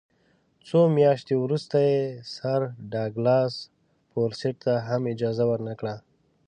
څو 0.67 0.79
میاشتې 0.97 1.33
وروسته 1.43 1.77
یې 1.89 2.01
سر 2.35 2.59
ډاګلاس 2.91 3.53
فورسیت 4.11 4.55
ته 4.63 4.73
هم 4.87 5.01
اجازه 5.13 5.43
ورنه 5.49 5.73
کړه. 5.79 5.95